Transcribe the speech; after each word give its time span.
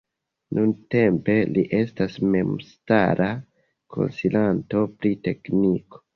Nuntempe 0.59 1.35
li 1.57 1.63
estas 1.79 2.15
memstara 2.37 3.29
konsilanto 3.99 4.85
pri 4.97 5.15
tekniko. 5.31 6.05